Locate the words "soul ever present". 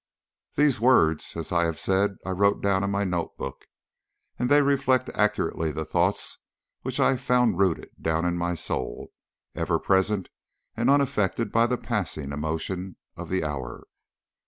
8.55-10.29